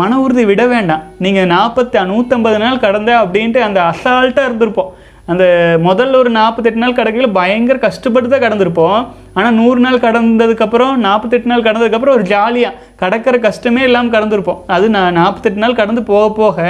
[0.02, 1.02] மன உறுதி விட வேண்டாம்.
[1.24, 4.92] நீங்கள் நாற்பத்தி நூற்றம்பது நாள் கடந்த அப்படின்ட்டு அந்த அசால்ட்டாக இருந்திருப்போம்.
[5.32, 5.44] அந்த
[5.88, 8.98] முதல்ல ஒரு நாற்பத்தெட்டு நாள் கடக்கையில் பயங்கர கஷ்டப்பட்டு தான் கடந்திருப்போம்.
[9.38, 14.60] ஆனால் நூறு நாள் கடந்ததுக்கப்புறம் நாற்பத்தெட்டு நாள் கடந்ததுக்கப்புறம் ஒரு ஜாலியாக கடக்கிற கஷ்டமே இல்லாமல் கடந்திருப்போம்.
[14.76, 16.68] அது நான் நாற்பத்தெட்டு நாள் கடந்து போக போக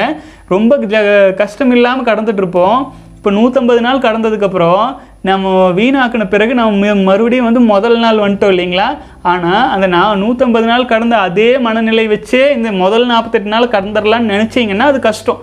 [0.53, 1.01] ரொம்ப ஜ
[1.41, 2.77] கஷ்டம் இல்லாமல் கடந்துட்டு இருப்போம்.
[3.17, 4.83] இப்போ நூற்றம்பது நாள் கடந்ததுக்கப்புறம்
[5.27, 8.87] நம்ம வீணாக்கின பிறகு நம்ம மறுபடியும் வந்து முதல் நாள் வந்துட்டோம் இல்லைங்களா?
[9.31, 14.87] ஆனால் அந்த நான் நூற்றம்பது நாள் கடந்த அதே மனநிலை வச்சே இந்த முதல் நாற்பத்தெட்டு நாள் கடந்துடலான்னு நினச்சிங்கன்னா
[14.91, 15.39] அது கஷ்டம்.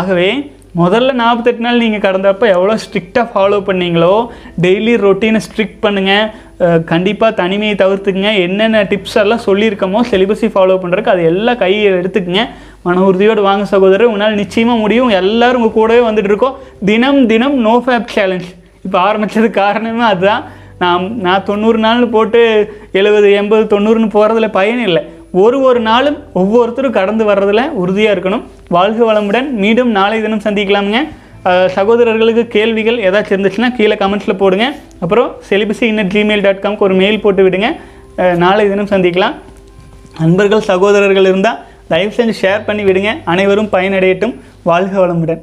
[0.00, 0.28] ஆகவே
[0.80, 4.14] முதல்ல நாற்பத்தெட்டு நாள் நீங்கள் கடந்தப்ப எவ்வளோ ஸ்ட்ரிக்டாக ஃபாலோ பண்ணீங்களோ
[4.64, 8.32] டெய்லி ரொட்டீனை ஸ்ட்ரிக்ட் பண்ணுங்கள் கண்டிப்பாக தனிமையை தவிர்த்துக்குங்க.
[8.46, 12.44] என்னென்ன டிப்ஸ் எல்லாம் சொல்லியிருக்கோமோ செலிபஸை ஃபாலோ பண்ணுறதுக்கு அது எல்லாம் கையை எடுத்துக்கங்க.
[12.86, 15.10] மன உறுதியோடு வாங்க சகோதரர் உன்னால் நிச்சயமாக முடியும்.
[15.22, 16.56] எல்லாரும் உங்கள் கூடவே வந்துட்டு இருக்கோம்.
[16.90, 18.48] தினம் தினம் நோ ஃபேப் சேலஞ்ச்
[18.86, 20.44] இப்போ ஆரம்பித்தது காரணமே அதுதான்.
[20.82, 22.40] நான் நான் தொண்ணூறு நாள்னு போட்டு
[23.00, 25.02] எழுபது எண்பது தொண்ணூறுன்னு போகிறதுல பயன் இல்லை.
[25.42, 28.44] ஒரு ஒரு நாளும் ஒவ்வொருத்தரும் கடந்து வர்றதில் உறுதியாக இருக்கணும்.
[28.76, 29.48] வாழ்க வளமுடன்.
[29.62, 31.00] மீண்டும் நாளை தினம் சந்திக்கலாமுங்க.
[31.76, 34.66] சகோதரர்களுக்கு கேள்விகள் ஏதாச்சும் இருந்துச்சுன்னா கீழே கமெண்ட்ஸில் போடுங்க.
[35.04, 37.68] அப்புறம் செலிபசி இன்னட் ஜிமெயில் டாட் காம்க்கு ஒரு மெயில் போட்டு விடுங்க.
[38.44, 39.36] நாளை தினம் சந்திக்கலாம்.
[40.22, 41.60] நண்பர்கள் சகோதரர்கள் இருந்தால்
[41.92, 43.12] தயவு செஞ்சு ஷேர் பண்ணி விடுங்க.
[43.34, 44.36] அனைவரும் பயனடையட்டும்.
[44.70, 45.42] வாழ்க வளமுடன்.